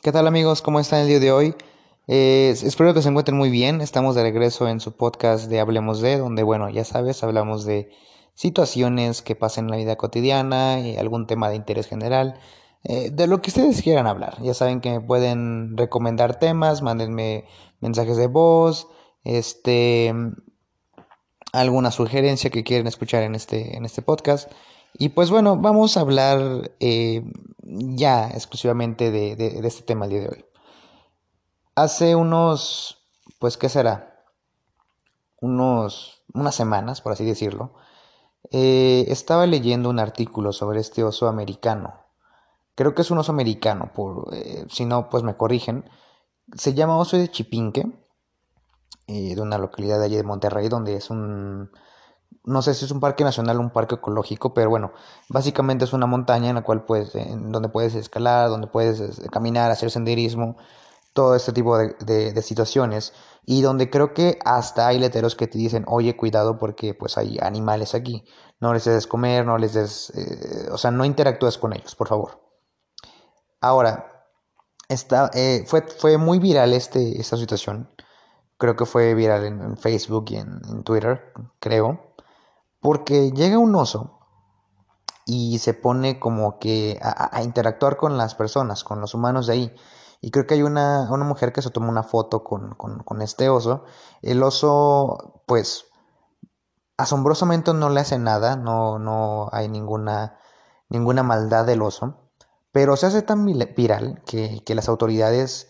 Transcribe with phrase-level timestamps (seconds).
[0.00, 0.62] ¿Qué tal amigos?
[0.62, 1.54] ¿Cómo están el día de hoy?
[2.08, 3.80] Eh, espero que se encuentren muy bien.
[3.80, 7.90] Estamos de regreso en su podcast de Hablemos de, donde, bueno, ya sabes, hablamos de
[8.34, 12.40] situaciones que pasan en la vida cotidiana y algún tema de interés general,
[12.82, 14.38] eh, de lo que ustedes quieran hablar.
[14.42, 17.44] Ya saben que me pueden recomendar temas, mándenme
[17.80, 18.88] mensajes de voz,
[19.22, 20.12] este,
[21.52, 24.50] alguna sugerencia que quieren escuchar en este, en este podcast.
[24.94, 27.24] Y pues bueno, vamos a hablar eh,
[27.62, 30.44] ya exclusivamente de, de, este tema el día de hoy.
[31.74, 32.98] Hace unos,
[33.38, 34.24] pues, ¿qué será?
[35.40, 37.74] Unos, unas semanas, por así decirlo,
[38.50, 41.94] eh, estaba leyendo un artículo sobre este oso americano.
[42.74, 45.88] Creo que es un oso americano, por, eh, si no, pues me corrigen.
[46.54, 47.86] Se llama oso de Chipinque,
[49.06, 51.70] de una localidad de allí de Monterrey, donde es un
[52.44, 54.92] no sé si es un parque nacional o un parque ecológico, pero bueno,
[55.28, 59.28] básicamente es una montaña en la cual puedes, en donde puedes escalar, donde puedes este,
[59.28, 60.56] caminar, hacer senderismo,
[61.12, 63.12] todo este tipo de, situaciones
[63.44, 67.38] y donde creo que hasta hay letreros que te dicen, oye, cuidado porque pues hay
[67.40, 68.24] animales aquí,
[68.60, 72.08] no les des comer, no les des, eh, o sea, no interactúes con ellos, por
[72.08, 72.40] favor.
[73.60, 74.26] Ahora,
[74.88, 77.90] esta, eh, fue, fue muy viral este, esta situación,
[78.58, 82.11] creo que fue viral en, Facebook y en Twitter, creo
[82.82, 84.18] porque llega un oso
[85.24, 89.74] y se pone como que a, interactuar con las personas, con los humanos de ahí.
[90.20, 93.84] Y creo que hay una, mujer que se toma una foto con, este oso.
[94.20, 95.86] El oso, pues,
[96.96, 100.38] asombrosamente no le hace nada, no, no hay ninguna,
[100.88, 102.30] ninguna maldad del oso.
[102.72, 105.68] Pero se hace tan viral que, las autoridades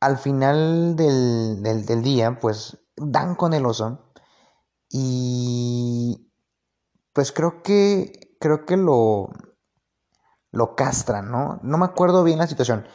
[0.00, 4.04] al final del, del día, pues, dan con el oso
[4.96, 6.13] y
[7.14, 9.30] pues creo que creo que lo
[10.50, 11.58] lo castran, ¿no?
[11.62, 12.86] No me acuerdo bien la situación.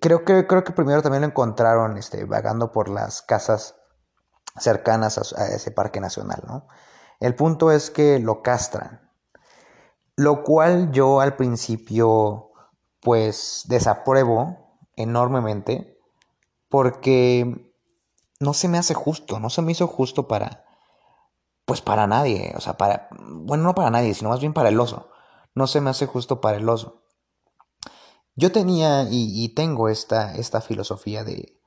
[0.00, 3.76] Creo que creo que primero también lo encontraron este vagando por las casas
[4.58, 6.66] cercanas a, ese parque nacional, ¿no?
[7.20, 9.10] El punto es que lo castran.
[10.16, 12.50] Lo cual yo al principio
[13.00, 15.98] pues desapruebo enormemente
[16.68, 17.72] porque
[18.40, 20.64] no se me hace justo, no se me hizo justo para
[21.64, 24.80] pues para nadie, o sea, para, bueno, no para nadie, sino más bien para el
[24.80, 25.10] oso.
[25.54, 27.02] No se me hace justo para el oso.
[28.34, 31.60] Yo tenía y, tengo esta, esta filosofía de,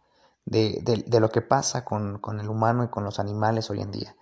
[0.45, 4.15] de, lo que pasa con, el humano y con los animales hoy en día.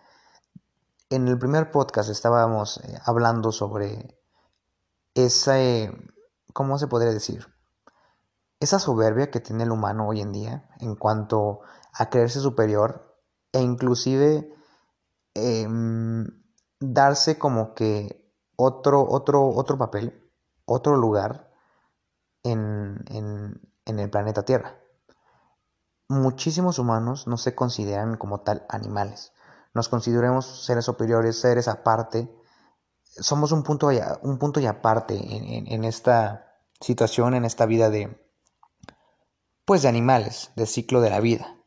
[1.10, 4.20] En el primer podcast estábamos eh, hablando sobre
[5.14, 5.56] esa,
[6.54, 7.48] ¿cómo se podría decir?
[8.60, 11.62] Esa soberbia que tiene el humano hoy en día en cuanto
[11.94, 13.16] a creerse superior
[13.52, 14.54] e inclusive
[15.36, 16.28] Em,
[16.80, 20.32] darse como que otro, otro, otro papel,
[20.66, 21.52] otro lugar
[22.44, 24.80] en, en, el planeta Tierra.
[26.08, 29.34] Muchísimos humanos no se consideran como tal animales.
[29.74, 32.30] Nos consideramos seres superiores, seres aparte.
[33.04, 33.90] Somos un punto,
[34.22, 38.22] un punto y aparte en, en esta situación, en esta vida de,
[39.66, 41.58] pues de animales, del ciclo de la vida.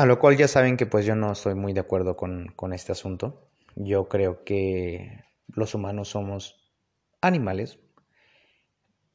[0.00, 2.90] A lo cual ya saben que pues yo no estoy muy de acuerdo con, este
[2.90, 3.50] asunto.
[3.76, 6.72] Yo creo que los humanos somos
[7.20, 7.80] animales.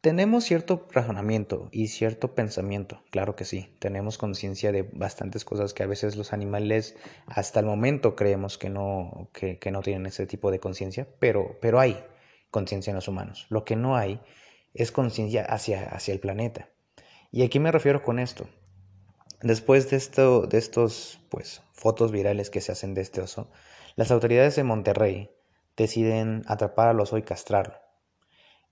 [0.01, 3.75] Tenemos cierto razonamiento y cierto pensamiento, claro que sí.
[3.79, 6.95] Tenemos conciencia de bastantes cosas que a veces los animales
[7.25, 11.79] hasta el momento creemos que no, que, no tienen ese tipo de conciencia, pero, pero
[11.79, 11.97] hay
[12.51, 13.47] conciencia en los humanos.
[13.50, 14.22] Lo que no hay
[14.75, 16.69] es conciencia hacia, hacia el planeta.
[17.31, 18.47] ¿Y aquí me refiero con esto?
[19.45, 23.51] Después de, esto, de estos pues, fotos virales que se hacen de este oso,
[23.95, 25.29] las autoridades de Monterrey
[25.78, 27.75] deciden atrapar al oso y castrarlo.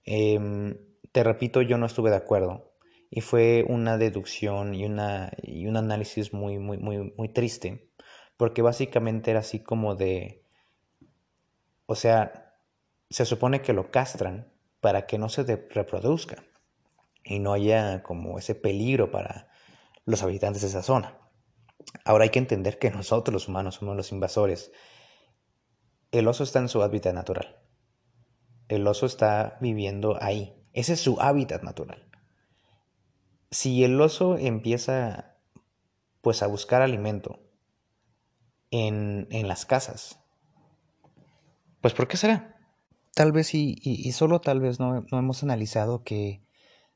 [0.03, 0.75] Em,
[1.11, 2.73] te repito, yo no estuve de acuerdo
[3.11, 7.91] y fue una deducción y, una, y un análisis muy, muy, muy, muy triste,
[8.35, 10.43] porque básicamente era así como de,
[11.85, 12.55] o sea,
[13.11, 14.51] se supone que lo castran
[14.81, 16.43] para que no se reproduzca
[17.23, 19.52] y no haya como ese peligro para
[20.05, 21.19] los habitantes de esa zona.
[22.05, 24.71] Ahora hay que entender que nosotros los humanos somos los invasores.
[26.11, 27.59] El oso está en su hábitat natural.
[28.67, 30.55] El oso está viviendo ahí.
[30.73, 32.09] Ese es su hábitat natural.
[33.51, 35.37] Si el oso empieza
[36.21, 37.39] pues a buscar alimento
[38.71, 40.19] en, en las casas,
[41.81, 42.57] pues ¿por qué será?
[43.13, 46.43] Tal vez y, solo tal vez no, no hemos analizado que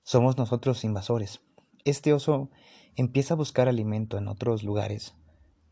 [0.02, 1.42] somos nosotros invasores.
[1.84, 2.50] Este oso
[2.98, 5.16] empieza a buscar alimento en otros lugares,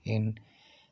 [0.04, 0.40] en,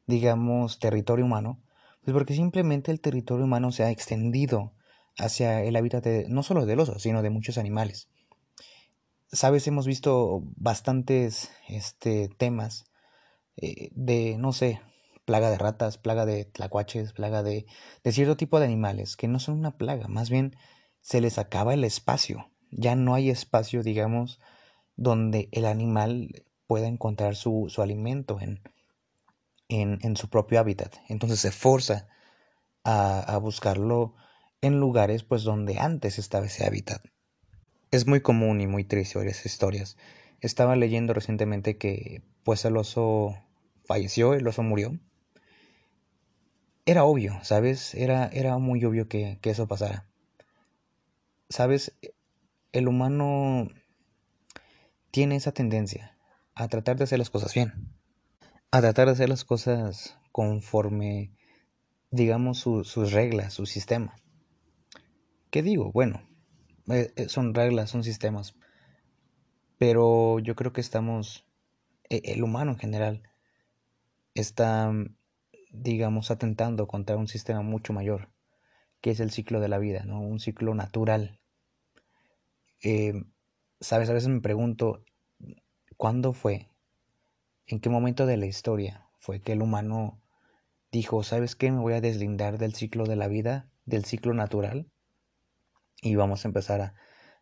[0.08, 1.62] digamos, territorio humano,
[2.04, 4.74] pues porque simplemente el territorio humano se ha extendido
[5.18, 8.10] hacia el hábitat no solo del oso, sino de muchos animales.
[9.32, 12.86] sabes, hemos visto bastantes este, temas
[13.56, 14.82] eh, de, no sé,
[15.26, 17.68] plaga de ratas, plaga de tlacuaches, plaga de,
[18.04, 20.56] de cierto tipo de animales, que no son una plaga, más bien
[21.02, 22.50] se les acaba el espacio.
[22.72, 24.40] Ya no hay espacio, digamos,
[24.96, 28.62] donde el animal pueda encontrar su, su alimento en,
[29.70, 30.96] en, en, su propio hábitat.
[31.10, 32.08] Entonces se forza
[32.84, 34.16] a, a, buscarlo
[34.62, 37.04] en lugares pues donde antes estaba ese hábitat.
[37.92, 39.98] Es muy común y muy triste oír esas historias.
[40.40, 43.36] Estaba leyendo recientemente que pues el oso
[43.86, 45.00] falleció, el oso murió.
[46.86, 47.94] Era obvio, ¿sabes?
[47.96, 50.10] Era, era muy obvio que, que eso pasara.
[51.50, 51.94] ¿Sabes?
[52.72, 53.70] El humano
[55.14, 56.18] tiene esa tendencia
[56.56, 57.94] a tratar de hacer las cosas bien,
[58.72, 61.32] a tratar de hacer las cosas conforme,
[62.10, 64.16] digamos, su, sus reglas, su sistema.
[65.52, 65.92] ¿Qué digo?
[65.92, 66.28] Bueno,
[66.90, 68.56] eh, eh, son reglas, son sistemas,
[69.78, 71.46] pero yo creo que estamos,
[72.10, 73.30] e, el humano en general,
[74.34, 74.92] está,
[75.70, 78.32] digamos, atentando contra un sistema mucho mayor,
[79.00, 80.22] que es el ciclo de la vida, ¿no?
[80.22, 81.40] Un ciclo natural.
[82.82, 83.14] Eh,
[83.84, 85.04] Sabes, a veces me pregunto,
[85.98, 86.70] ¿cuándo fue?
[87.68, 90.22] ¿En qué momento de la historia fue que el humano
[90.90, 91.70] dijo, ¿sabes qué?
[91.70, 94.90] Me voy a deslindar del ciclo de la vida, del ciclo natural,
[96.02, 96.96] y vamos a empezar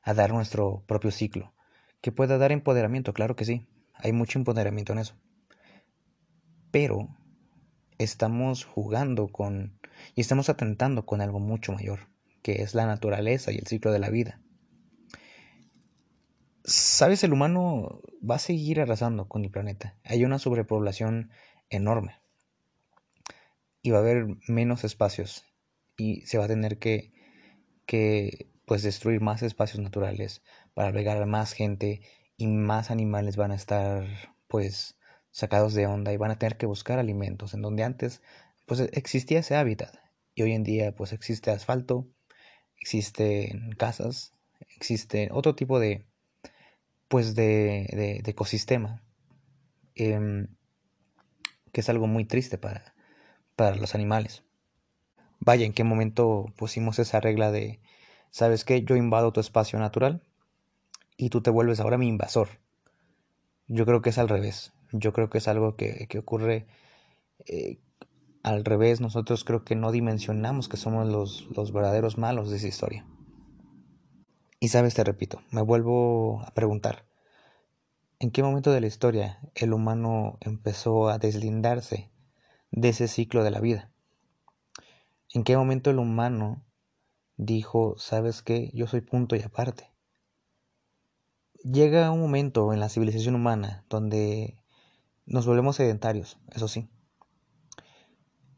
[0.04, 1.54] a, dar nuestro propio ciclo.
[2.02, 5.14] Que pueda dar empoderamiento, claro que sí, hay mucho empoderamiento en eso.
[6.72, 7.08] Pero
[8.00, 9.80] estamos jugando con
[10.16, 12.10] y estamos atentando con algo mucho mayor,
[12.42, 14.41] que es la naturaleza y el ciclo de la vida
[16.64, 19.98] sabes, el humano va a seguir arrasando con el planeta.
[20.04, 21.32] Hay una sobrepoblación
[21.70, 22.20] enorme.
[23.82, 25.46] Y va a haber menos espacios.
[25.98, 27.14] Y se va a tener que,
[27.86, 30.42] que pues destruir más espacios naturales
[30.74, 32.02] para albergar a más gente
[32.38, 34.06] y más animales van a estar
[34.48, 34.98] pues
[35.32, 38.22] sacados de onda y van a tener que buscar alimentos en donde antes
[38.66, 39.96] pues existía ese hábitat
[40.36, 42.08] y hoy en día pues existe asfalto,
[42.78, 44.34] existen casas,
[44.76, 46.06] existe otro tipo de,
[47.12, 49.04] pues de, de, ecosistema,
[49.96, 50.48] eh,
[51.74, 52.96] que es algo muy triste para,
[53.58, 54.46] para los animales.
[55.42, 57.82] Vaya, ¿en qué momento pusimos esa regla de,
[58.30, 60.24] sabes qué, yo invado tu espacio natural
[61.18, 62.48] y tú te vuelves ahora mi invasor?
[63.68, 66.66] Yo creo que es al revés, yo creo que es algo que, que ocurre
[67.46, 67.82] eh,
[68.42, 72.70] al revés, nosotros creo que no dimensionamos que somos los, los verdaderos malos de esa
[72.70, 73.06] historia.
[74.64, 77.08] Y sabes, te repito, me vuelvo a preguntar,
[78.20, 82.12] ¿en qué momento de la historia el humano empezó a deslindarse
[82.70, 83.92] de ese ciclo de la vida?
[85.34, 86.64] ¿En qué momento el humano
[87.38, 89.90] dijo, sabes qué, yo soy punto y aparte?
[91.64, 94.62] Llega un momento en la civilización humana donde
[95.26, 96.88] nos volvemos sedentarios, eso sí.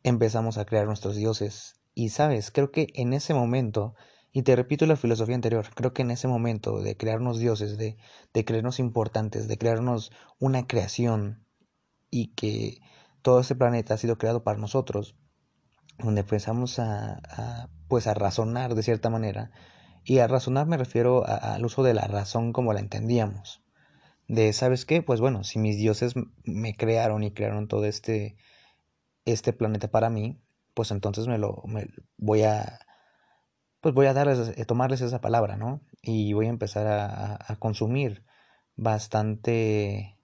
[0.04, 3.96] Empezamos a crear nuestros dioses y sabes, creo que en ese momento
[4.34, 7.98] y te repito la filosofía anterior, creo que en ese momento de crearnos dioses, de,
[8.34, 11.46] de creernos importantes, de crearnos una creación
[12.10, 12.82] y que
[13.22, 15.16] todo este planeta ha sido creado para nosotros,
[16.00, 19.52] donde empezamos a, a pues a razonar de cierta manera,
[20.04, 23.64] y a razonar me refiero al uso de la razón como la entendíamos.
[24.28, 25.02] De, ¿sabes qué?
[25.04, 28.36] Pues bueno, si mis dioses me crearon y crearon todo este,
[29.26, 30.42] este planeta para mí,
[30.74, 31.88] pues entonces me lo me
[32.18, 32.80] voy a
[33.84, 35.82] pues voy a darles, eh, tomarles esa palabra, ¿no?
[36.02, 38.26] Y voy a empezar a, a consumir
[38.76, 40.18] bastante,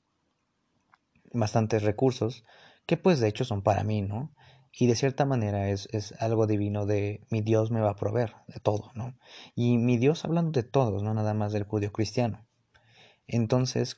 [1.33, 2.45] bastantes recursos
[2.85, 4.33] que pues de hecho son para mí, ¿no?
[4.71, 8.33] Y de cierta manera es, es, algo divino de mi Dios me va a proveer
[8.47, 9.17] de todo, ¿no?
[9.55, 12.47] Y mi Dios hablando de todos, no nada más del judío cristiano.
[13.27, 13.97] Entonces,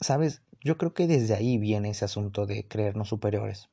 [0.00, 0.42] ¿sabes?
[0.60, 3.70] Yo creo que desde ahí viene ese asunto de creernos superiores.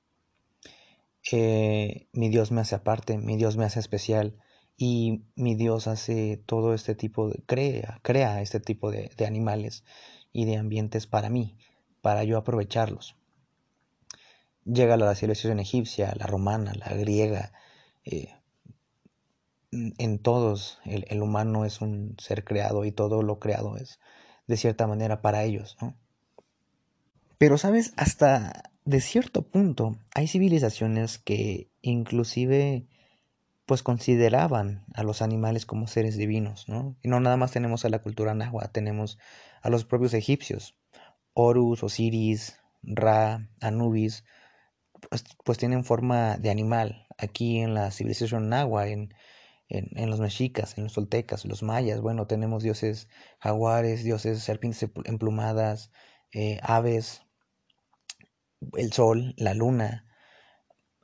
[1.31, 4.37] Eh, mi Dios me hace aparte, mi Dios me hace especial,
[4.81, 9.83] y mi Dios hace todo este tipo de, crea, crea este tipo de, de animales
[10.31, 11.57] y de ambientes para mí,
[12.01, 13.17] para yo aprovecharlos.
[14.63, 17.51] Llega la civilización egipcia, la romana, la griega,
[18.05, 18.29] eh,
[19.71, 23.99] en todos el, el, humano es un ser creado y todo lo creado es
[24.47, 25.97] de cierta manera para ellos, ¿no?
[27.37, 32.87] Pero sabes, hasta de cierto punto hay civilizaciones que inclusive
[33.69, 36.97] pues consideraban a los animales como seres divinos, ¿no?
[37.03, 39.19] Y no nada más tenemos a la cultura náhuatl, tenemos
[39.61, 40.75] a los propios egipcios,
[41.33, 44.25] Horus, Osiris, Ra, Anubis,
[45.07, 47.05] pues, pues, tienen forma de animal.
[47.19, 49.13] Aquí en la civilización náhuatl, en,
[49.67, 53.07] en, los mexicas, en los toltecas, los mayas, bueno, tenemos dioses
[53.37, 55.91] jaguares, dioses serpientes emplumadas,
[56.33, 57.21] eh, aves,
[58.75, 60.07] el sol, la luna.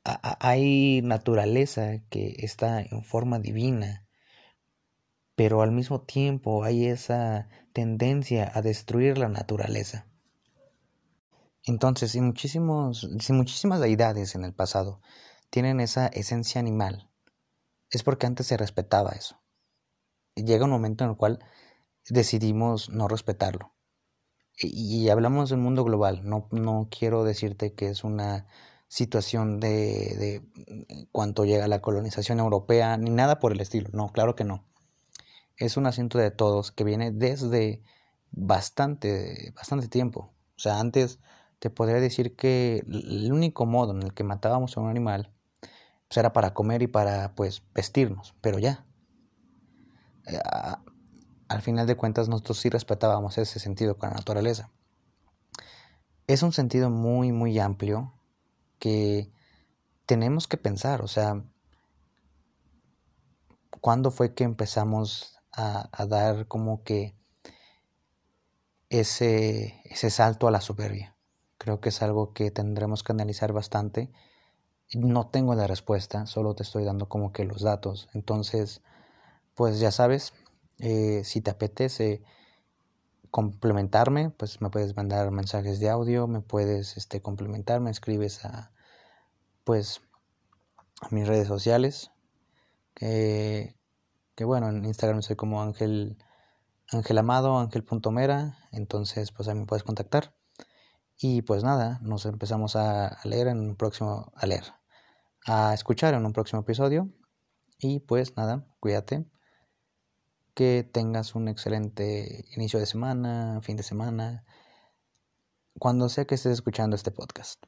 [0.05, 4.05] Hay naturaleza que está en forma divina,
[5.35, 10.07] pero al mismo tiempo hay esa tendencia a destruir la naturaleza.
[11.63, 15.01] Entonces, si, muchísimos, si muchísimas deidades en el pasado
[15.49, 17.09] tienen esa esencia animal,
[17.89, 19.41] es porque antes se respetaba eso.
[20.35, 21.39] Y llega un momento en el cual
[22.07, 23.73] decidimos no respetarlo.
[24.57, 28.47] Y, hablamos del mundo global, no, no quiero decirte que es una
[28.87, 34.35] situación de, de cuanto llega la colonización europea, ni nada por el estilo, no, claro
[34.35, 34.63] que no.
[35.57, 37.81] Es un asunto de todos que viene desde
[38.31, 40.33] bastante, bastante tiempo.
[40.55, 41.19] O sea, antes
[41.59, 45.33] te podría decir que el único modo en el que matábamos a un animal
[46.07, 48.85] pues, era para comer y para pues vestirnos, pero ya.
[50.27, 50.39] Eh,
[51.47, 54.71] al final de cuentas nosotros sí respetábamos ese sentido con la naturaleza.
[56.27, 58.13] Es un sentido muy, muy amplio
[58.79, 59.31] que
[60.05, 61.43] tenemos que pensar, o sea,
[63.81, 67.15] ¿cuándo fue que empezamos a, a dar como que
[68.89, 71.15] ese, ese salto a la soberbia?
[71.57, 74.11] Creo que es algo que tendremos que analizar bastante.
[74.93, 78.09] No tengo la respuesta, solo te estoy dando como que los datos.
[78.13, 78.81] Entonces,
[79.55, 80.33] pues ya sabes,
[80.79, 82.23] eh, si te apetece
[83.31, 88.71] complementarme, pues me puedes mandar mensajes de audio, me puedes este, complementar, me escribes a,
[89.63, 90.01] pues,
[91.01, 92.11] a mis redes sociales.
[92.95, 93.75] Que,
[94.41, 96.17] bueno, en Instagram soy como Ángel,
[96.91, 100.35] Ángel Amado, Ángel.mera, entonces pues ahí me puedes contactar.
[101.17, 104.65] Y pues nada, nos empezamos a leer en un próximo, a leer,
[105.45, 107.09] a escuchar en un próximo episodio.
[107.79, 109.25] Y pues nada, cuídate.
[110.55, 114.45] Que tengas un excelente inicio de semana, fin de semana,
[115.79, 117.63] cuando sea que estés escuchando este podcast.